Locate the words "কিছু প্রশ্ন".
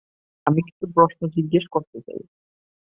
0.67-1.21